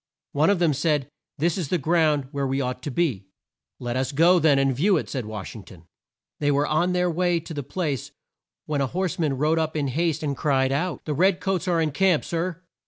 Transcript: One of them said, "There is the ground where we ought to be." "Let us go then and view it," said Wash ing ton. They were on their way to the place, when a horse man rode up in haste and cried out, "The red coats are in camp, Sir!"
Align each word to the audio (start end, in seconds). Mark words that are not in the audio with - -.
One 0.31 0.49
of 0.49 0.57
them 0.57 0.73
said, 0.73 1.11
"There 1.37 1.45
is 1.45 1.67
the 1.67 1.77
ground 1.77 2.27
where 2.31 2.47
we 2.47 2.59
ought 2.59 2.81
to 2.81 2.89
be." 2.89 3.27
"Let 3.77 3.95
us 3.95 4.11
go 4.11 4.39
then 4.39 4.57
and 4.57 4.75
view 4.75 4.97
it," 4.97 5.07
said 5.07 5.27
Wash 5.27 5.55
ing 5.55 5.61
ton. 5.63 5.83
They 6.39 6.49
were 6.49 6.65
on 6.65 6.93
their 6.93 7.07
way 7.07 7.39
to 7.41 7.53
the 7.53 7.61
place, 7.61 8.09
when 8.65 8.81
a 8.81 8.87
horse 8.87 9.19
man 9.19 9.37
rode 9.37 9.59
up 9.59 9.75
in 9.77 9.89
haste 9.89 10.23
and 10.23 10.35
cried 10.35 10.71
out, 10.71 11.05
"The 11.05 11.13
red 11.13 11.39
coats 11.39 11.67
are 11.67 11.79
in 11.79 11.91
camp, 11.91 12.25
Sir!" 12.25 12.63